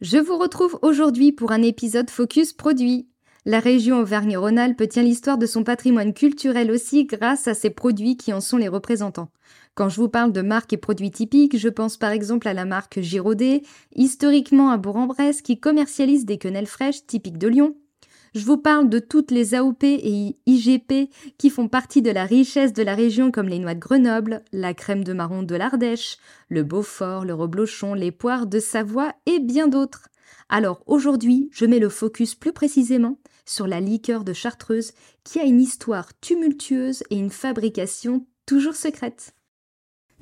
Je 0.00 0.16
vous 0.16 0.38
retrouve 0.38 0.78
aujourd'hui 0.80 1.30
pour 1.30 1.52
un 1.52 1.60
épisode 1.60 2.08
Focus 2.08 2.54
Produit. 2.54 3.06
La 3.44 3.60
région 3.60 3.98
Auvergne-Rhône-Alpes 3.98 4.88
tient 4.88 5.02
l'histoire 5.02 5.36
de 5.36 5.44
son 5.44 5.62
patrimoine 5.62 6.14
culturel 6.14 6.70
aussi 6.70 7.04
grâce 7.04 7.46
à 7.48 7.52
ses 7.52 7.68
produits 7.68 8.16
qui 8.16 8.32
en 8.32 8.40
sont 8.40 8.56
les 8.56 8.68
représentants. 8.68 9.30
Quand 9.74 9.90
je 9.90 10.00
vous 10.00 10.08
parle 10.08 10.32
de 10.32 10.40
marques 10.40 10.72
et 10.72 10.78
produits 10.78 11.10
typiques, 11.10 11.58
je 11.58 11.68
pense 11.68 11.98
par 11.98 12.12
exemple 12.12 12.48
à 12.48 12.54
la 12.54 12.64
marque 12.64 13.00
Giraudet, 13.00 13.60
historiquement 13.94 14.70
à 14.70 14.78
Bourg-en-Bresse, 14.78 15.42
qui 15.42 15.60
commercialise 15.60 16.24
des 16.24 16.38
quenelles 16.38 16.66
fraîches 16.66 17.04
typiques 17.06 17.36
de 17.36 17.48
Lyon, 17.48 17.76
je 18.34 18.44
vous 18.44 18.58
parle 18.58 18.88
de 18.88 18.98
toutes 18.98 19.30
les 19.30 19.54
AOP 19.54 19.82
et 19.82 20.36
IGP 20.46 21.10
qui 21.36 21.50
font 21.50 21.68
partie 21.68 22.02
de 22.02 22.10
la 22.10 22.24
richesse 22.24 22.72
de 22.72 22.82
la 22.82 22.94
région 22.94 23.30
comme 23.30 23.48
les 23.48 23.58
noix 23.58 23.74
de 23.74 23.80
Grenoble, 23.80 24.42
la 24.52 24.72
crème 24.72 25.02
de 25.02 25.12
marron 25.12 25.42
de 25.42 25.56
l'Ardèche, 25.56 26.18
le 26.48 26.62
Beaufort, 26.62 27.24
le 27.24 27.34
reblochon, 27.34 27.94
les 27.94 28.12
poires 28.12 28.46
de 28.46 28.60
Savoie 28.60 29.14
et 29.26 29.40
bien 29.40 29.66
d'autres. 29.66 30.08
Alors 30.48 30.82
aujourd'hui, 30.86 31.48
je 31.52 31.64
mets 31.64 31.78
le 31.78 31.88
focus 31.88 32.34
plus 32.34 32.52
précisément 32.52 33.18
sur 33.44 33.66
la 33.66 33.80
liqueur 33.80 34.22
de 34.22 34.32
Chartreuse 34.32 34.92
qui 35.24 35.40
a 35.40 35.44
une 35.44 35.60
histoire 35.60 36.08
tumultueuse 36.20 37.02
et 37.10 37.16
une 37.16 37.30
fabrication 37.30 38.26
toujours 38.46 38.76
secrète. 38.76 39.34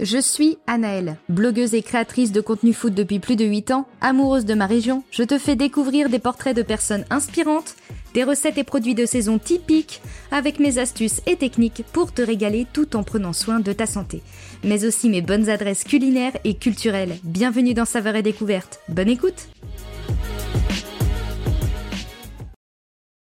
Je 0.00 0.18
suis 0.18 0.58
Anaëlle, 0.68 1.16
blogueuse 1.28 1.74
et 1.74 1.82
créatrice 1.82 2.30
de 2.30 2.40
contenu 2.40 2.72
foot 2.72 2.94
depuis 2.94 3.18
plus 3.18 3.34
de 3.34 3.44
8 3.44 3.72
ans, 3.72 3.88
amoureuse 4.00 4.44
de 4.44 4.54
ma 4.54 4.66
région. 4.66 5.02
Je 5.10 5.24
te 5.24 5.38
fais 5.38 5.56
découvrir 5.56 6.08
des 6.08 6.20
portraits 6.20 6.56
de 6.56 6.62
personnes 6.62 7.04
inspirantes, 7.10 7.74
des 8.14 8.22
recettes 8.22 8.58
et 8.58 8.64
produits 8.64 8.94
de 8.94 9.06
saison 9.06 9.40
typiques, 9.40 10.00
avec 10.30 10.60
mes 10.60 10.78
astuces 10.78 11.20
et 11.26 11.34
techniques 11.34 11.84
pour 11.92 12.12
te 12.14 12.22
régaler 12.22 12.64
tout 12.72 12.94
en 12.94 13.02
prenant 13.02 13.32
soin 13.32 13.58
de 13.58 13.72
ta 13.72 13.86
santé. 13.86 14.22
Mais 14.62 14.84
aussi 14.84 15.08
mes 15.08 15.20
bonnes 15.20 15.48
adresses 15.48 15.82
culinaires 15.82 16.38
et 16.44 16.54
culturelles. 16.54 17.18
Bienvenue 17.24 17.74
dans 17.74 17.84
Saveur 17.84 18.14
et 18.14 18.22
Découverte. 18.22 18.78
Bonne 18.88 19.08
écoute 19.08 19.48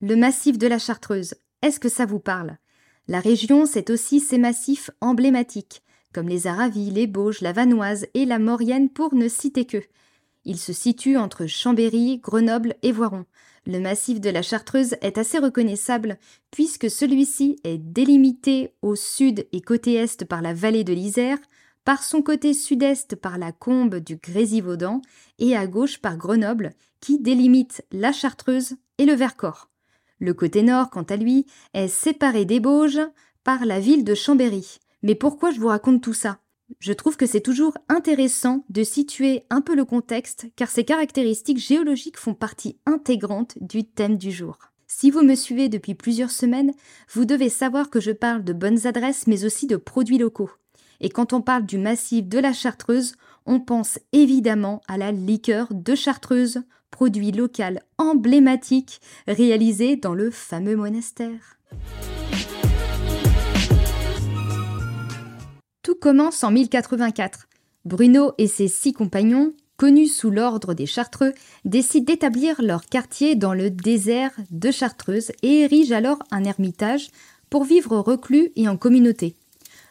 Le 0.01 0.15
massif 0.15 0.59
de 0.59 0.67
la 0.67 0.77
Chartreuse. 0.77 1.33
Est-ce 1.63 1.79
que 1.79 1.89
ça 1.89 2.05
vous 2.05 2.19
parle? 2.19 2.57
La 3.07 3.21
région, 3.21 3.65
c'est 3.65 3.89
aussi 3.89 4.19
ses 4.19 4.37
massifs 4.37 4.91
emblématiques 5.01 5.81
comme 6.13 6.27
les 6.27 6.47
Aravis, 6.47 6.91
les 6.91 7.07
Bauges, 7.07 7.41
la 7.41 7.51
Vanoise 7.51 8.07
et 8.13 8.25
la 8.25 8.39
Maurienne 8.39 8.89
pour 8.89 9.13
ne 9.13 9.27
citer 9.27 9.65
que. 9.65 9.81
Il 10.45 10.57
se 10.57 10.73
situe 10.73 11.17
entre 11.17 11.45
Chambéry, 11.45 12.19
Grenoble 12.19 12.75
et 12.81 12.91
Voiron. 12.91 13.25
Le 13.65 13.79
massif 13.79 14.19
de 14.19 14.29
la 14.29 14.41
Chartreuse 14.41 14.95
est 15.01 15.17
assez 15.17 15.37
reconnaissable 15.37 16.17
puisque 16.49 16.89
celui-ci 16.89 17.57
est 17.63 17.77
délimité 17.77 18.73
au 18.81 18.95
sud 18.95 19.47
et 19.51 19.61
côté 19.61 19.93
est 19.93 20.25
par 20.25 20.41
la 20.41 20.53
vallée 20.53 20.83
de 20.83 20.93
l'Isère, 20.93 21.37
par 21.85 22.03
son 22.03 22.21
côté 22.21 22.53
sud-est 22.53 23.15
par 23.15 23.37
la 23.37 23.51
combe 23.51 23.97
du 23.97 24.15
Grésivaudan 24.15 25.01
et 25.37 25.55
à 25.55 25.67
gauche 25.67 25.99
par 25.99 26.17
Grenoble 26.17 26.73
qui 27.01 27.19
délimite 27.19 27.83
la 27.91 28.11
Chartreuse 28.11 28.75
et 28.97 29.05
le 29.05 29.13
Vercors. 29.13 29.69
Le 30.19 30.33
côté 30.33 30.63
nord, 30.63 30.89
quant 30.89 31.03
à 31.03 31.15
lui, 31.15 31.45
est 31.73 31.87
séparé 31.87 32.45
des 32.45 32.59
Bauges 32.59 33.01
par 33.43 33.65
la 33.65 33.79
ville 33.79 34.03
de 34.03 34.15
Chambéry. 34.15 34.79
Mais 35.03 35.15
pourquoi 35.15 35.51
je 35.51 35.59
vous 35.59 35.67
raconte 35.67 36.01
tout 36.01 36.13
ça? 36.13 36.39
Je 36.79 36.93
trouve 36.93 37.17
que 37.17 37.25
c'est 37.25 37.41
toujours 37.41 37.77
intéressant 37.87 38.63
de 38.69 38.83
situer 38.83 39.43
un 39.49 39.61
peu 39.61 39.75
le 39.75 39.85
contexte, 39.85 40.47
car 40.55 40.69
ces 40.69 40.83
caractéristiques 40.83 41.57
géologiques 41.57 42.17
font 42.17 42.35
partie 42.35 42.77
intégrante 42.85 43.57
du 43.59 43.83
thème 43.83 44.17
du 44.17 44.31
jour. 44.31 44.57
Si 44.87 45.11
vous 45.11 45.21
me 45.21 45.35
suivez 45.35 45.69
depuis 45.69 45.95
plusieurs 45.95 46.31
semaines, 46.31 46.73
vous 47.13 47.25
devez 47.25 47.49
savoir 47.49 47.89
que 47.89 47.99
je 47.99 48.11
parle 48.11 48.43
de 48.43 48.53
bonnes 48.53 48.85
adresses, 48.85 49.27
mais 49.27 49.45
aussi 49.45 49.67
de 49.67 49.77
produits 49.77 50.17
locaux. 50.17 50.51
Et 50.99 51.09
quand 51.09 51.33
on 51.33 51.41
parle 51.41 51.65
du 51.65 51.77
massif 51.77 52.27
de 52.27 52.39
la 52.39 52.53
Chartreuse, 52.53 53.15
on 53.45 53.59
pense 53.59 53.99
évidemment 54.11 54.81
à 54.87 54.97
la 54.97 55.11
liqueur 55.11 55.67
de 55.71 55.95
Chartreuse, 55.95 56.63
produit 56.91 57.31
local 57.31 57.83
emblématique 57.97 58.99
réalisé 59.27 59.95
dans 59.95 60.13
le 60.13 60.31
fameux 60.31 60.75
monastère. 60.75 61.57
Tout 65.81 65.95
commence 65.95 66.43
en 66.43 66.51
1084. 66.51 67.47
Bruno 67.85 68.33
et 68.37 68.47
ses 68.47 68.67
six 68.67 68.91
compagnons, 68.91 69.53
connus 69.77 70.09
sous 70.09 70.29
l'ordre 70.29 70.73
des 70.73 70.85
Chartreux, 70.85 71.33
décident 71.63 72.05
d'établir 72.05 72.61
leur 72.61 72.85
quartier 72.85 73.35
dans 73.35 73.53
le 73.53 73.69
désert 73.69 74.31
de 74.51 74.71
Chartreuse 74.71 75.31
et 75.41 75.61
érigent 75.61 75.95
alors 75.95 76.19
un 76.31 76.43
ermitage 76.43 77.09
pour 77.49 77.63
vivre 77.63 77.97
reclus 77.97 78.51
et 78.57 78.67
en 78.67 78.75
communauté. 78.75 79.35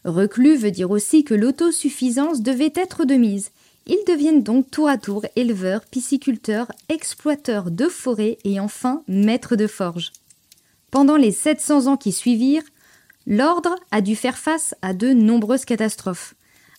Reclus 0.04 0.56
veut 0.56 0.70
dire 0.70 0.90
aussi 0.90 1.24
que 1.24 1.34
l'autosuffisance 1.34 2.42
devait 2.42 2.72
être 2.74 3.06
de 3.06 3.14
mise. 3.14 3.50
Ils 3.86 4.04
deviennent 4.06 4.42
donc 4.42 4.70
tour 4.70 4.88
à 4.88 4.98
tour 4.98 5.24
éleveurs, 5.36 5.86
pisciculteurs, 5.86 6.70
exploiteurs 6.90 7.70
de 7.70 7.88
forêts 7.88 8.36
et 8.44 8.60
enfin 8.60 9.02
maîtres 9.08 9.56
de 9.56 9.66
forge. 9.66 10.12
Pendant 10.90 11.16
les 11.16 11.32
700 11.32 11.86
ans 11.86 11.96
qui 11.96 12.12
suivirent, 12.12 12.62
L'ordre 13.30 13.76
a 13.90 14.00
dû 14.00 14.16
faire 14.16 14.38
face 14.38 14.74
à 14.80 14.94
de 14.94 15.12
nombreuses 15.12 15.66
catastrophes. 15.66 16.34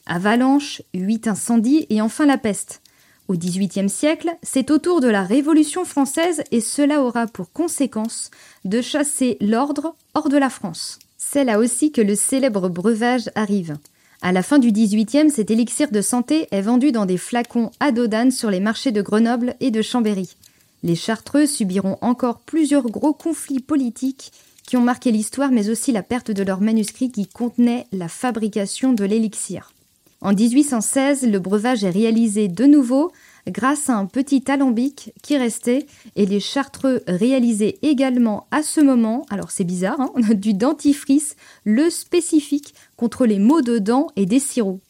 Avalanches, 0.08 0.82
huit 0.96 1.28
incendies 1.28 1.86
et 1.92 2.02
enfin 2.02 2.26
la 2.26 2.40
peste. 2.40 2.82
Au 3.28 3.36
XVIIIe 3.36 3.88
siècle, 3.88 4.36
c'est 4.42 4.72
au 4.72 4.80
tour 4.80 5.00
de 5.00 5.08
la 5.08 5.24
Révolution 5.24 5.86
française 5.86 6.42
et 6.50 6.60
cela 6.60 7.04
aura 7.04 7.28
pour 7.28 7.52
conséquence 7.52 8.32
de 8.66 8.82
chasser 8.82 9.38
l'ordre 9.42 9.96
hors 10.16 10.28
de 10.28 10.38
la 10.38 10.50
France. 10.50 10.98
C'est 11.20 11.44
là 11.44 11.60
aussi 11.60 11.92
que 11.92 12.02
le 12.02 12.16
célèbre 12.16 12.68
breuvage 12.68 13.30
arrive. 13.36 13.78
À 14.24 14.32
la 14.32 14.42
fin 14.42 14.58
du 14.58 14.72
XVIIIe, 14.72 15.30
cet 15.30 15.52
élixir 15.52 15.92
de 15.92 16.02
santé 16.02 16.48
est 16.50 16.64
vendu 16.64 16.92
dans 16.92 17.06
des 17.06 17.20
flacons 17.20 17.70
à 17.80 17.92
dodane 17.92 18.32
sur 18.32 18.50
les 18.50 18.60
marchés 18.60 18.92
de 18.92 19.04
Grenoble 19.04 19.54
et 19.60 19.70
de 19.70 19.84
Chambéry. 19.84 20.36
Les 20.82 20.96
Chartreux 20.96 21.46
subiront 21.46 22.00
encore 22.02 22.40
plusieurs 22.40 22.90
gros 22.90 23.14
conflits 23.14 23.60
politiques 23.60 24.32
qui 24.70 24.78
ont 24.78 24.82
marqué 24.82 25.12
l'histoire, 25.12 25.50
mais 25.50 25.72
aussi 25.72 25.92
la 25.92 26.04
perte 26.04 26.30
de 26.30 26.44
leur 26.44 26.62
manuscrit 26.62 27.12
qui 27.12 27.26
contenait 27.26 27.88
la 27.92 28.08
fabrication 28.08 28.94
de 28.94 29.04
l'élixir. 29.04 29.74
En 30.22 30.32
1816, 30.32 31.26
le 31.26 31.40
breuvage 31.40 31.84
est 31.84 31.90
réalisé 31.90 32.48
de 32.48 32.66
nouveau 32.66 33.12
grâce 33.48 33.90
à 33.90 33.96
un 33.96 34.06
petit 34.06 34.44
alambic 34.48 35.12
qui 35.24 35.38
restait 35.38 35.88
et 36.16 36.28
les 36.28 36.40
chartreux 36.40 37.02
réalisaient 37.08 37.80
également 37.82 38.46
à 38.52 38.62
ce 38.62 38.80
moment, 38.80 39.26
alors 39.32 39.50
c'est 39.50 39.64
bizarre, 39.64 40.00
hein, 40.00 40.12
du 40.36 40.54
dentifrice, 40.54 41.36
le 41.64 41.90
spécifique 41.90 42.76
contre 42.96 43.26
les 43.26 43.40
maux 43.40 43.64
de 43.64 43.80
dents 43.80 44.12
et 44.18 44.28
des 44.28 44.40
sirops. 44.40 44.82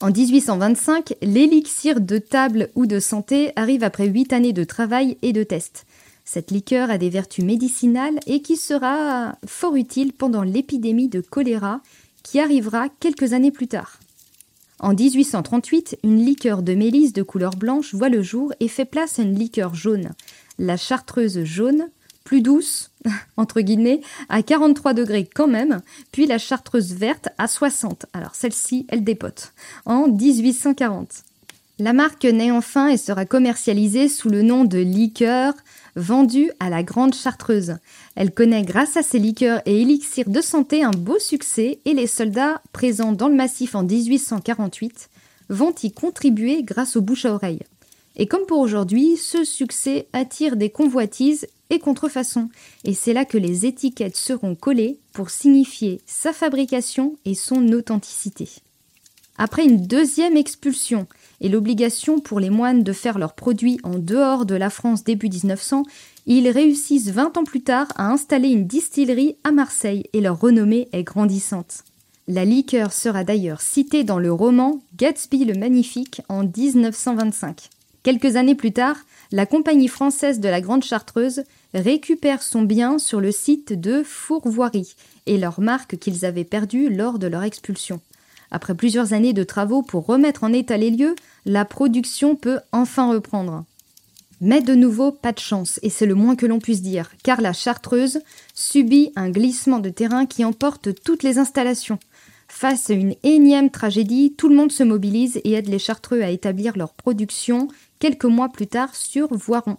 En 0.00 0.10
1825, 0.10 1.14
l'élixir 1.22 2.00
de 2.00 2.18
table 2.18 2.70
ou 2.74 2.86
de 2.86 2.98
santé 2.98 3.52
arrive 3.54 3.84
après 3.84 4.08
huit 4.08 4.32
années 4.32 4.52
de 4.52 4.64
travail 4.64 5.16
et 5.22 5.32
de 5.32 5.44
tests. 5.44 5.86
Cette 6.26 6.50
liqueur 6.50 6.90
a 6.90 6.98
des 6.98 7.08
vertus 7.08 7.44
médicinales 7.44 8.18
et 8.26 8.42
qui 8.42 8.56
sera 8.56 9.38
fort 9.46 9.76
utile 9.76 10.12
pendant 10.12 10.42
l'épidémie 10.42 11.08
de 11.08 11.20
choléra 11.20 11.80
qui 12.24 12.40
arrivera 12.40 12.88
quelques 12.88 13.32
années 13.32 13.52
plus 13.52 13.68
tard. 13.68 14.00
En 14.80 14.92
1838, 14.92 16.00
une 16.02 16.22
liqueur 16.22 16.62
de 16.62 16.74
mélisse 16.74 17.12
de 17.12 17.22
couleur 17.22 17.52
blanche 17.52 17.94
voit 17.94 18.08
le 18.08 18.22
jour 18.22 18.52
et 18.58 18.66
fait 18.66 18.84
place 18.84 19.20
à 19.20 19.22
une 19.22 19.38
liqueur 19.38 19.74
jaune, 19.74 20.10
la 20.58 20.76
chartreuse 20.76 21.44
jaune, 21.44 21.88
plus 22.24 22.42
douce, 22.42 22.90
entre 23.36 23.60
guillemets, 23.60 24.00
à 24.28 24.42
43 24.42 24.94
degrés 24.94 25.30
quand 25.32 25.46
même, 25.46 25.80
puis 26.10 26.26
la 26.26 26.38
chartreuse 26.38 26.92
verte 26.92 27.28
à 27.38 27.46
60. 27.46 28.06
Alors 28.12 28.34
celle-ci, 28.34 28.84
elle 28.88 29.04
dépote. 29.04 29.52
En 29.86 30.08
1840. 30.08 31.22
La 31.78 31.92
marque 31.92 32.24
naît 32.24 32.50
enfin 32.50 32.88
et 32.88 32.96
sera 32.96 33.26
commercialisée 33.26 34.08
sous 34.08 34.30
le 34.30 34.42
nom 34.42 34.64
de 34.64 34.78
liqueur 34.78 35.52
vendue 35.96 36.52
à 36.60 36.70
la 36.70 36.82
Grande 36.82 37.14
Chartreuse. 37.14 37.76
Elle 38.14 38.32
connaît 38.32 38.62
grâce 38.62 38.96
à 38.96 39.02
ses 39.02 39.18
liqueurs 39.18 39.62
et 39.66 39.80
élixirs 39.80 40.28
de 40.28 40.40
santé 40.40 40.84
un 40.84 40.90
beau 40.90 41.18
succès 41.18 41.80
et 41.84 41.94
les 41.94 42.06
soldats 42.06 42.62
présents 42.72 43.12
dans 43.12 43.28
le 43.28 43.34
massif 43.34 43.74
en 43.74 43.82
1848 43.82 45.08
vont 45.48 45.74
y 45.82 45.90
contribuer 45.90 46.62
grâce 46.62 46.96
aux 46.96 47.00
bouche 47.00 47.24
à 47.24 47.32
oreille. 47.32 47.60
Et 48.16 48.26
comme 48.26 48.46
pour 48.46 48.58
aujourd'hui, 48.58 49.16
ce 49.16 49.44
succès 49.44 50.06
attire 50.12 50.56
des 50.56 50.70
convoitises 50.70 51.46
et 51.68 51.78
contrefaçons, 51.78 52.48
et 52.84 52.94
c'est 52.94 53.12
là 53.12 53.24
que 53.24 53.38
les 53.38 53.66
étiquettes 53.66 54.16
seront 54.16 54.54
collées 54.54 54.98
pour 55.12 55.30
signifier 55.30 56.00
sa 56.06 56.32
fabrication 56.32 57.16
et 57.24 57.34
son 57.34 57.72
authenticité. 57.72 58.48
Après 59.38 59.64
une 59.64 59.86
deuxième 59.86 60.36
expulsion 60.36 61.06
et 61.40 61.48
l'obligation 61.48 62.20
pour 62.20 62.40
les 62.40 62.50
moines 62.50 62.82
de 62.82 62.92
faire 62.92 63.18
leurs 63.18 63.34
produits 63.34 63.78
en 63.82 63.98
dehors 63.98 64.46
de 64.46 64.54
la 64.54 64.70
France 64.70 65.04
début 65.04 65.28
1900, 65.28 65.84
ils 66.26 66.48
réussissent 66.48 67.10
20 67.10 67.36
ans 67.36 67.44
plus 67.44 67.62
tard 67.62 67.88
à 67.96 68.10
installer 68.10 68.48
une 68.48 68.66
distillerie 68.66 69.36
à 69.44 69.52
Marseille 69.52 70.04
et 70.12 70.20
leur 70.20 70.40
renommée 70.40 70.88
est 70.92 71.04
grandissante. 71.04 71.84
La 72.28 72.44
liqueur 72.44 72.92
sera 72.92 73.22
d'ailleurs 73.22 73.60
citée 73.60 74.02
dans 74.02 74.18
le 74.18 74.32
roman 74.32 74.80
Gatsby 74.96 75.44
le 75.44 75.54
Magnifique 75.54 76.22
en 76.28 76.42
1925. 76.42 77.70
Quelques 78.02 78.36
années 78.36 78.56
plus 78.56 78.72
tard, 78.72 78.96
la 79.32 79.46
compagnie 79.46 79.88
française 79.88 80.40
de 80.40 80.48
la 80.48 80.60
Grande 80.60 80.84
Chartreuse 80.84 81.42
récupère 81.74 82.42
son 82.42 82.62
bien 82.62 82.98
sur 82.98 83.20
le 83.20 83.32
site 83.32 83.72
de 83.72 84.02
Fourvoirie 84.02 84.94
et 85.26 85.38
leur 85.38 85.60
marque 85.60 85.98
qu'ils 85.98 86.24
avaient 86.24 86.44
perdue 86.44 86.88
lors 86.88 87.18
de 87.18 87.26
leur 87.26 87.42
expulsion. 87.42 88.00
Après 88.50 88.74
plusieurs 88.74 89.12
années 89.12 89.32
de 89.32 89.44
travaux 89.44 89.82
pour 89.82 90.06
remettre 90.06 90.44
en 90.44 90.52
état 90.52 90.76
les 90.76 90.90
lieux, 90.90 91.14
la 91.44 91.64
production 91.64 92.36
peut 92.36 92.60
enfin 92.72 93.12
reprendre. 93.12 93.64
Mais 94.40 94.60
de 94.60 94.74
nouveau, 94.74 95.12
pas 95.12 95.32
de 95.32 95.38
chance, 95.38 95.80
et 95.82 95.88
c'est 95.88 96.06
le 96.06 96.14
moins 96.14 96.36
que 96.36 96.44
l'on 96.44 96.58
puisse 96.58 96.82
dire, 96.82 97.10
car 97.22 97.40
la 97.40 97.54
Chartreuse 97.54 98.20
subit 98.54 99.12
un 99.16 99.30
glissement 99.30 99.78
de 99.78 99.88
terrain 99.88 100.26
qui 100.26 100.44
emporte 100.44 100.90
toutes 101.02 101.22
les 101.22 101.38
installations. 101.38 101.98
Face 102.48 102.90
à 102.90 102.94
une 102.94 103.14
énième 103.22 103.70
tragédie, 103.70 104.34
tout 104.36 104.48
le 104.48 104.54
monde 104.54 104.72
se 104.72 104.82
mobilise 104.82 105.40
et 105.44 105.54
aide 105.54 105.68
les 105.68 105.78
Chartreux 105.78 106.22
à 106.22 106.30
établir 106.30 106.76
leur 106.76 106.92
production 106.92 107.68
quelques 107.98 108.24
mois 108.24 108.50
plus 108.50 108.66
tard 108.66 108.94
sur 108.94 109.32
Voiron. 109.34 109.78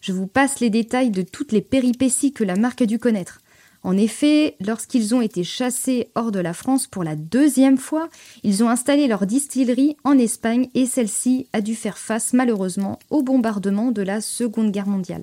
Je 0.00 0.12
vous 0.12 0.26
passe 0.26 0.60
les 0.60 0.70
détails 0.70 1.10
de 1.10 1.22
toutes 1.22 1.52
les 1.52 1.60
péripéties 1.60 2.32
que 2.32 2.44
la 2.44 2.56
marque 2.56 2.82
a 2.82 2.86
dû 2.86 2.98
connaître. 2.98 3.40
En 3.86 3.96
effet, 3.96 4.56
lorsqu'ils 4.58 5.14
ont 5.14 5.20
été 5.20 5.44
chassés 5.44 6.08
hors 6.16 6.32
de 6.32 6.40
la 6.40 6.54
France 6.54 6.88
pour 6.88 7.04
la 7.04 7.14
deuxième 7.14 7.78
fois, 7.78 8.08
ils 8.42 8.64
ont 8.64 8.68
installé 8.68 9.06
leur 9.06 9.26
distillerie 9.26 9.96
en 10.02 10.18
Espagne 10.18 10.68
et 10.74 10.86
celle-ci 10.86 11.46
a 11.52 11.60
dû 11.60 11.76
faire 11.76 11.96
face 11.96 12.32
malheureusement 12.32 12.98
au 13.10 13.22
bombardement 13.22 13.92
de 13.92 14.02
la 14.02 14.20
Seconde 14.20 14.72
Guerre 14.72 14.88
mondiale. 14.88 15.22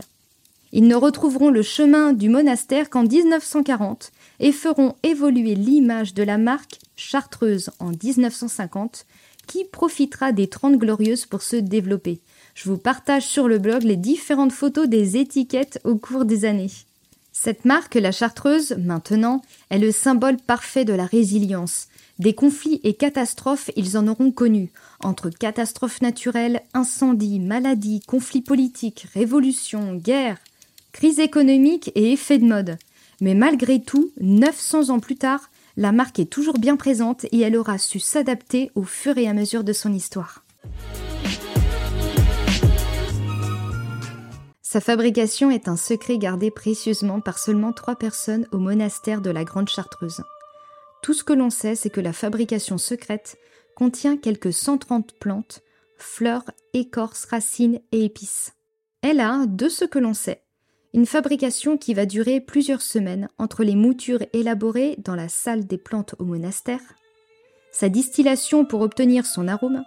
Ils 0.71 0.87
ne 0.87 0.95
retrouveront 0.95 1.49
le 1.49 1.61
chemin 1.61 2.13
du 2.13 2.29
monastère 2.29 2.89
qu'en 2.89 3.03
1940 3.03 4.13
et 4.39 4.53
feront 4.53 4.95
évoluer 5.03 5.55
l'image 5.55 6.13
de 6.13 6.23
la 6.23 6.37
marque 6.37 6.79
chartreuse 6.95 7.69
en 7.79 7.91
1950 7.91 9.05
qui 9.45 9.65
profitera 9.65 10.31
des 10.31 10.47
Trente 10.47 10.77
Glorieuses 10.77 11.25
pour 11.25 11.41
se 11.41 11.57
développer. 11.57 12.21
Je 12.55 12.69
vous 12.69 12.77
partage 12.77 13.27
sur 13.27 13.49
le 13.49 13.57
blog 13.57 13.83
les 13.83 13.97
différentes 13.97 14.53
photos 14.53 14.87
des 14.87 15.17
étiquettes 15.17 15.81
au 15.83 15.97
cours 15.97 16.23
des 16.23 16.45
années. 16.45 16.71
Cette 17.35 17.65
marque, 17.65 17.95
la 17.95 18.11
Chartreuse, 18.11 18.75
maintenant, 18.77 19.41
est 19.71 19.79
le 19.79 19.91
symbole 19.91 20.37
parfait 20.37 20.85
de 20.85 20.93
la 20.93 21.05
résilience. 21.05 21.87
Des 22.19 22.35
conflits 22.35 22.79
et 22.83 22.93
catastrophes, 22.93 23.71
ils 23.75 23.97
en 23.97 24.07
auront 24.07 24.31
connu. 24.31 24.71
Entre 25.03 25.31
catastrophes 25.31 26.01
naturelles, 26.01 26.61
incendies, 26.75 27.39
maladies, 27.39 28.01
conflits 28.07 28.43
politiques, 28.43 29.07
révolutions, 29.15 29.95
guerres, 29.95 30.37
crise 30.91 31.19
économique 31.19 31.91
et 31.95 32.13
effets 32.13 32.37
de 32.37 32.45
mode. 32.45 32.77
Mais 33.19 33.33
malgré 33.33 33.81
tout, 33.81 34.11
900 34.21 34.91
ans 34.91 34.99
plus 34.99 35.15
tard, 35.15 35.49
la 35.75 35.91
marque 35.91 36.19
est 36.19 36.31
toujours 36.31 36.59
bien 36.59 36.75
présente 36.75 37.25
et 37.31 37.39
elle 37.41 37.57
aura 37.57 37.79
su 37.79 37.99
s'adapter 37.99 38.69
au 38.75 38.83
fur 38.83 39.17
et 39.17 39.27
à 39.27 39.33
mesure 39.33 39.63
de 39.63 39.73
son 39.73 39.91
histoire. 39.91 40.43
Sa 44.73 44.81
fabrication 44.81 45.51
est 45.51 45.67
un 45.67 45.75
secret 45.75 46.17
gardé 46.17 46.49
précieusement 46.49 47.21
par 47.21 47.37
seulement 47.37 47.73
trois 47.73 47.95
personnes 47.95 48.47
au 48.51 48.57
monastère 48.57 49.21
de 49.21 49.29
la 49.29 49.43
Grande 49.43 49.69
Chartreuse. 49.69 50.23
Tout 51.03 51.13
ce 51.13 51.23
que 51.23 51.33
l'on 51.33 51.51
sait, 51.51 51.75
c'est 51.75 51.91
que 51.91 52.01
la 52.01 52.11
fabrication 52.11 52.79
secrète 52.79 53.37
contient 53.75 54.17
quelques 54.17 54.51
130 54.51 55.13
plantes, 55.19 55.61
fleurs, 55.99 56.49
écorces, 56.73 57.25
racines 57.25 57.81
et 57.91 58.03
épices. 58.03 58.53
Elle 59.03 59.19
a, 59.19 59.45
de 59.47 59.69
ce 59.69 59.85
que 59.85 59.99
l'on 59.99 60.15
sait, 60.15 60.41
une 60.95 61.05
fabrication 61.05 61.77
qui 61.77 61.93
va 61.93 62.07
durer 62.07 62.41
plusieurs 62.41 62.81
semaines 62.81 63.29
entre 63.37 63.63
les 63.63 63.75
moutures 63.75 64.25
élaborées 64.33 64.95
dans 64.97 65.15
la 65.15 65.29
salle 65.29 65.67
des 65.67 65.77
plantes 65.77 66.15
au 66.17 66.25
monastère, 66.25 66.81
sa 67.71 67.89
distillation 67.89 68.65
pour 68.65 68.81
obtenir 68.81 69.27
son 69.27 69.47
arôme, 69.47 69.83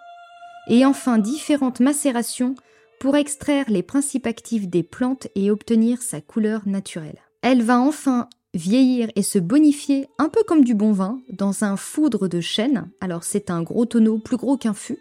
et 0.69 0.87
enfin 0.87 1.19
différentes 1.19 1.81
macérations 1.81 2.55
pour 3.01 3.17
extraire 3.17 3.67
les 3.69 3.83
principes 3.83 4.27
actifs 4.27 4.69
des 4.69 4.83
plantes 4.83 5.29
et 5.35 5.51
obtenir 5.51 6.03
sa 6.03 6.21
couleur 6.21 6.63
naturelle. 6.67 7.21
Elle 7.43 7.63
va 7.63 7.81
enfin 7.81 8.29
vieillir 8.55 9.09
et 9.17 9.23
se 9.23 9.39
bonifier 9.39 10.09
un 10.19 10.29
peu 10.29 10.43
comme 10.43 10.65
du 10.65 10.75
bon 10.75 10.93
vin 10.93 11.21
dans 11.31 11.65
un 11.65 11.77
foudre 11.77 12.29
de 12.29 12.41
chêne, 12.41 12.89
alors 13.01 13.25
c'est 13.25 13.51
un 13.51 13.63
gros 13.63 13.85
tonneau 13.85 14.19
plus 14.19 14.37
gros 14.37 14.57
qu'un 14.57 14.75
fût, 14.75 14.99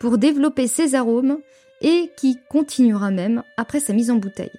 pour 0.00 0.18
développer 0.18 0.66
ses 0.66 0.94
arômes 0.94 1.38
et 1.80 2.10
qui 2.16 2.38
continuera 2.50 3.10
même 3.10 3.42
après 3.56 3.80
sa 3.80 3.92
mise 3.92 4.10
en 4.10 4.16
bouteille. 4.16 4.50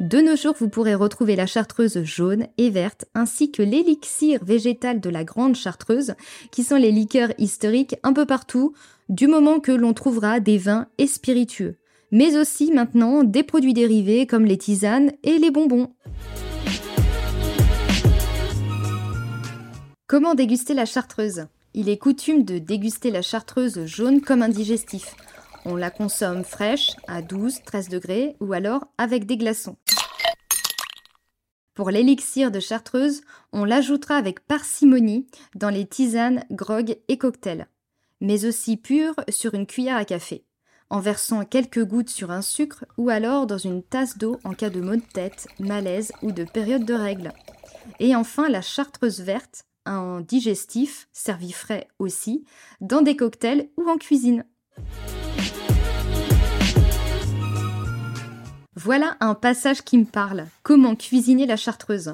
De 0.00 0.20
nos 0.20 0.36
jours, 0.36 0.54
vous 0.58 0.68
pourrez 0.68 0.94
retrouver 0.94 1.34
la 1.34 1.46
chartreuse 1.46 2.04
jaune 2.04 2.46
et 2.56 2.70
verte 2.70 3.06
ainsi 3.14 3.50
que 3.50 3.62
l'élixir 3.62 4.44
végétal 4.44 5.00
de 5.00 5.10
la 5.10 5.24
grande 5.24 5.56
chartreuse, 5.56 6.14
qui 6.52 6.62
sont 6.62 6.76
les 6.76 6.92
liqueurs 6.92 7.32
historiques 7.36 7.96
un 8.04 8.12
peu 8.12 8.24
partout, 8.24 8.74
du 9.08 9.26
moment 9.26 9.58
que 9.58 9.72
l'on 9.72 9.94
trouvera 9.94 10.38
des 10.38 10.56
vins 10.56 10.86
et 10.98 11.08
spiritueux 11.08 11.76
mais 12.10 12.36
aussi 12.36 12.72
maintenant 12.72 13.24
des 13.24 13.42
produits 13.42 13.74
dérivés 13.74 14.26
comme 14.26 14.44
les 14.44 14.58
tisanes 14.58 15.12
et 15.22 15.38
les 15.38 15.50
bonbons. 15.50 15.92
Comment 20.06 20.34
déguster 20.34 20.74
la 20.74 20.86
chartreuse? 20.86 21.46
Il 21.74 21.88
est 21.88 21.98
coutume 21.98 22.44
de 22.44 22.58
déguster 22.58 23.10
la 23.10 23.22
chartreuse 23.22 23.84
jaune 23.84 24.22
comme 24.22 24.42
un 24.42 24.48
digestif. 24.48 25.14
On 25.64 25.76
la 25.76 25.90
consomme 25.90 26.44
fraîche, 26.44 26.92
à 27.06 27.20
12-13 27.20 27.90
degrés, 27.90 28.36
ou 28.40 28.54
alors 28.54 28.86
avec 28.96 29.26
des 29.26 29.36
glaçons. 29.36 29.76
Pour 31.74 31.90
l'élixir 31.90 32.50
de 32.50 32.58
chartreuse, 32.58 33.20
on 33.52 33.64
l'ajoutera 33.64 34.16
avec 34.16 34.40
parcimonie 34.40 35.26
dans 35.54 35.70
les 35.70 35.86
tisanes, 35.86 36.44
grogues 36.50 36.96
et 37.08 37.18
cocktails, 37.18 37.68
mais 38.20 38.46
aussi 38.46 38.76
pur 38.76 39.14
sur 39.28 39.54
une 39.54 39.66
cuillère 39.66 39.96
à 39.96 40.04
café 40.04 40.44
en 40.90 41.00
versant 41.00 41.44
quelques 41.44 41.84
gouttes 41.84 42.10
sur 42.10 42.30
un 42.30 42.42
sucre 42.42 42.84
ou 42.96 43.10
alors 43.10 43.46
dans 43.46 43.58
une 43.58 43.82
tasse 43.82 44.18
d'eau 44.18 44.38
en 44.44 44.54
cas 44.54 44.70
de 44.70 44.80
maux 44.80 44.96
de 44.96 45.02
tête, 45.12 45.48
malaise 45.58 46.12
ou 46.22 46.32
de 46.32 46.44
période 46.44 46.84
de 46.84 46.94
règles. 46.94 47.32
Et 48.00 48.14
enfin 48.14 48.48
la 48.48 48.62
chartreuse 48.62 49.20
verte, 49.20 49.64
un 49.86 50.20
digestif, 50.20 51.08
servi 51.12 51.52
frais 51.52 51.88
aussi, 51.98 52.44
dans 52.80 53.02
des 53.02 53.16
cocktails 53.16 53.68
ou 53.76 53.88
en 53.88 53.96
cuisine. 53.96 54.44
Voilà 58.74 59.16
un 59.20 59.34
passage 59.34 59.82
qui 59.82 59.98
me 59.98 60.04
parle. 60.04 60.46
Comment 60.62 60.94
cuisiner 60.94 61.46
la 61.46 61.56
chartreuse? 61.56 62.12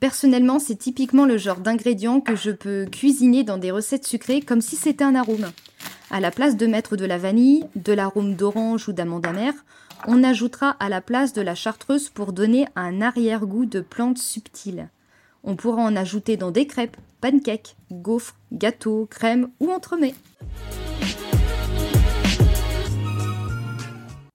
Personnellement, 0.00 0.58
c'est 0.58 0.76
typiquement 0.76 1.26
le 1.26 1.36
genre 1.36 1.60
d'ingrédient 1.60 2.20
que 2.20 2.34
je 2.34 2.50
peux 2.50 2.86
cuisiner 2.90 3.44
dans 3.44 3.58
des 3.58 3.70
recettes 3.70 4.06
sucrées 4.06 4.40
comme 4.40 4.62
si 4.62 4.76
c'était 4.76 5.04
un 5.04 5.14
arôme. 5.14 5.52
À 6.12 6.18
la 6.18 6.32
place 6.32 6.56
de 6.56 6.66
mettre 6.66 6.96
de 6.96 7.04
la 7.04 7.18
vanille, 7.18 7.64
de 7.76 7.92
l'arôme 7.92 8.34
d'orange 8.34 8.88
ou 8.88 8.92
d'amande 8.92 9.26
amère, 9.26 9.54
on 10.08 10.24
ajoutera 10.24 10.70
à 10.70 10.88
la 10.88 11.00
place 11.00 11.32
de 11.32 11.40
la 11.40 11.54
chartreuse 11.54 12.08
pour 12.08 12.32
donner 12.32 12.66
un 12.74 13.00
arrière-goût 13.00 13.64
de 13.64 13.80
plantes 13.80 14.18
subtiles. 14.18 14.88
On 15.44 15.54
pourra 15.54 15.82
en 15.82 15.94
ajouter 15.94 16.36
dans 16.36 16.50
des 16.50 16.66
crêpes, 16.66 16.96
pancakes, 17.20 17.76
gaufres, 17.92 18.34
gâteaux, 18.50 19.06
crèmes 19.08 19.50
ou 19.60 19.70
entremets. 19.70 20.16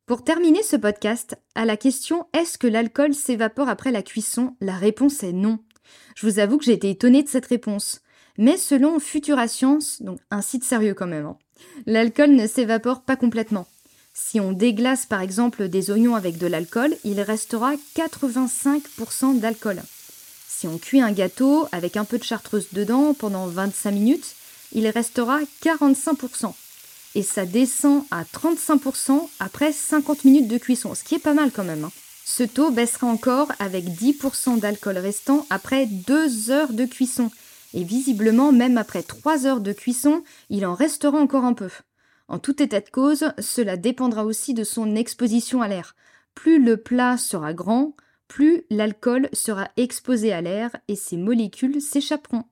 Pour 0.06 0.24
terminer 0.24 0.64
ce 0.64 0.78
podcast, 0.78 1.38
à 1.56 1.66
la 1.66 1.76
question 1.76 2.26
Est-ce 2.32 2.58
que 2.58 2.68
l'alcool 2.68 3.14
s'évapore 3.14 3.68
après 3.68 3.92
la 3.92 4.02
cuisson? 4.02 4.56
la 4.62 4.78
réponse 4.78 5.24
est 5.24 5.34
non. 5.34 5.60
Je 6.16 6.26
vous 6.26 6.40
avoue 6.40 6.58
que 6.58 6.64
j'ai 6.64 6.74
été 6.74 6.90
étonnée 6.90 7.22
de 7.22 7.28
cette 7.28 7.48
réponse. 7.48 8.02
Mais 8.38 8.56
selon 8.56 9.00
Futura 9.00 9.50
Science, 9.50 10.02
donc 10.02 10.20
un 10.32 10.42
site 10.42 10.64
sérieux 10.64 10.94
quand 10.94 11.08
même, 11.08 11.26
hein, 11.26 11.38
L'alcool 11.86 12.32
ne 12.32 12.48
s'évapore 12.48 13.02
pas 13.02 13.16
complètement. 13.16 13.68
Si 14.14 14.40
on 14.40 14.54
déglace 14.54 15.06
par 15.06 15.22
exemple 15.22 15.68
des 15.68 15.92
oignons 15.92 16.16
avec 16.16 16.38
de 16.38 16.48
l'alcool, 16.48 16.96
il 17.04 17.20
restera 17.20 17.74
85% 17.96 19.40
d'alcool. 19.40 19.82
Si 20.48 20.68
on 20.68 20.78
cuit 20.78 21.02
un 21.02 21.12
gâteau 21.12 21.68
avec 21.74 21.98
un 21.98 22.06
peu 22.06 22.18
de 22.18 22.24
chartreuse 22.24 22.68
dedans 22.72 23.14
pendant 23.14 23.48
25 23.48 23.92
minutes, 23.92 24.36
il 24.72 24.88
restera 24.88 25.40
45%. 25.64 26.54
Et 27.16 27.24
ça 27.24 27.46
descend 27.46 28.04
à 28.10 28.24
35% 28.24 29.28
après 29.40 29.74
50 29.74 30.24
minutes 30.24 30.48
de 30.48 30.58
cuisson, 30.58 30.96
ce 30.96 31.04
qui 31.04 31.16
est 31.16 31.20
pas 31.20 31.34
mal 31.34 31.52
quand 31.52 31.64
même. 31.64 31.84
Hein. 31.84 31.92
Ce 32.26 32.44
taux 32.44 32.72
baissera 32.72 33.08
encore 33.08 33.52
avec 33.60 33.86
10% 33.86 34.60
d'alcool 34.60 34.98
restant 34.98 35.46
après 35.50 35.86
2 35.86 36.52
heures 36.52 36.74
de 36.74 36.86
cuisson, 36.86 37.30
et 37.76 37.84
visiblement, 37.84 38.52
même 38.54 38.78
après 38.78 39.04
3 39.04 39.46
heures 39.46 39.62
de 39.62 39.74
cuisson, 39.74 40.24
il 40.50 40.66
en 40.66 40.74
restera 40.74 41.20
encore 41.20 41.44
un 41.44 41.54
peu. 41.54 41.70
En 42.30 42.40
tout 42.40 42.64
état 42.64 42.80
de 42.80 42.90
cause, 42.90 43.26
cela 43.38 43.76
dépendra 43.76 44.26
aussi 44.26 44.54
de 44.54 44.64
son 44.64 44.96
exposition 44.96 45.62
à 45.62 45.68
l'air. 45.68 45.94
Plus 46.34 46.64
le 46.64 46.78
plat 46.78 47.18
sera 47.18 47.54
grand, 47.54 47.96
plus 48.30 48.64
l'alcool 48.72 49.30
sera 49.34 49.70
exposé 49.76 50.32
à 50.32 50.42
l'air 50.42 50.76
et 50.88 50.96
ses 50.96 51.18
molécules 51.18 51.82
s'échapperont. 51.82 52.46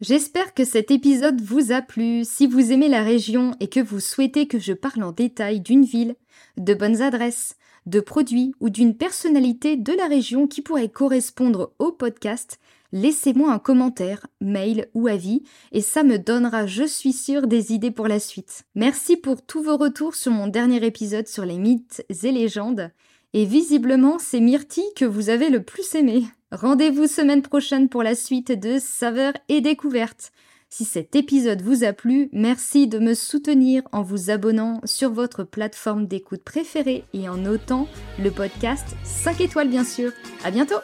J'espère 0.00 0.54
que 0.54 0.64
cet 0.64 0.90
épisode 0.90 1.40
vous 1.40 1.70
a 1.70 1.82
plu. 1.82 2.24
Si 2.24 2.46
vous 2.46 2.72
aimez 2.72 2.88
la 2.88 3.02
région 3.02 3.54
et 3.60 3.68
que 3.68 3.80
vous 3.80 4.00
souhaitez 4.00 4.48
que 4.48 4.58
je 4.58 4.72
parle 4.72 5.02
en 5.02 5.12
détail 5.12 5.60
d'une 5.60 5.84
ville, 5.84 6.16
de 6.56 6.74
bonnes 6.74 7.00
adresses, 7.00 7.56
de 7.86 8.00
produits 8.00 8.54
ou 8.60 8.70
d'une 8.70 8.96
personnalité 8.96 9.76
de 9.76 9.92
la 9.92 10.06
région 10.06 10.46
qui 10.46 10.62
pourrait 10.62 10.88
correspondre 10.88 11.72
au 11.78 11.92
podcast, 11.92 12.58
laissez-moi 12.92 13.52
un 13.52 13.58
commentaire, 13.58 14.26
mail 14.40 14.88
ou 14.94 15.08
avis 15.08 15.42
et 15.72 15.80
ça 15.80 16.02
me 16.02 16.18
donnera, 16.18 16.66
je 16.66 16.84
suis 16.84 17.12
sûre, 17.12 17.46
des 17.46 17.72
idées 17.72 17.90
pour 17.90 18.08
la 18.08 18.20
suite. 18.20 18.64
Merci 18.74 19.16
pour 19.16 19.42
tous 19.42 19.62
vos 19.62 19.76
retours 19.76 20.14
sur 20.14 20.32
mon 20.32 20.46
dernier 20.46 20.84
épisode 20.84 21.28
sur 21.28 21.44
les 21.44 21.58
mythes 21.58 22.04
et 22.08 22.32
légendes. 22.32 22.90
Et 23.32 23.44
visiblement, 23.44 24.18
c'est 24.20 24.40
Myrtille 24.40 24.94
que 24.94 25.04
vous 25.04 25.28
avez 25.28 25.50
le 25.50 25.62
plus 25.62 25.94
aimé. 25.96 26.24
Rendez-vous 26.52 27.08
semaine 27.08 27.42
prochaine 27.42 27.88
pour 27.88 28.04
la 28.04 28.14
suite 28.14 28.52
de 28.52 28.78
Saveurs 28.78 29.34
et 29.48 29.60
Découvertes. 29.60 30.30
Si 30.76 30.84
cet 30.84 31.14
épisode 31.14 31.62
vous 31.62 31.84
a 31.84 31.92
plu, 31.92 32.28
merci 32.32 32.88
de 32.88 32.98
me 32.98 33.14
soutenir 33.14 33.82
en 33.92 34.02
vous 34.02 34.30
abonnant 34.30 34.80
sur 34.82 35.12
votre 35.12 35.44
plateforme 35.44 36.08
d'écoute 36.08 36.42
préférée 36.42 37.04
et 37.14 37.28
en 37.28 37.36
notant 37.36 37.86
le 38.18 38.32
podcast 38.32 38.96
5 39.04 39.40
étoiles 39.40 39.68
bien 39.68 39.84
sûr. 39.84 40.10
À 40.42 40.50
bientôt! 40.50 40.80